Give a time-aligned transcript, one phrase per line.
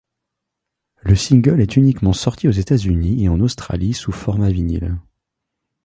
[1.01, 4.97] Le single est uniquement sorti aux États-Unis et en Australie sous format vinyle.